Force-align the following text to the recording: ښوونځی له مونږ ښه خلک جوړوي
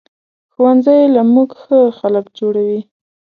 ښوونځی 0.53 0.99
له 1.15 1.21
مونږ 1.33 1.49
ښه 1.61 1.79
خلک 1.99 2.25
جوړوي 2.39 2.81